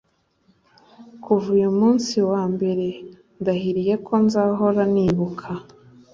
[1.23, 2.87] kuva uyu munsi wa mbere,
[3.41, 5.49] ndahiriye ko nzahora nibuka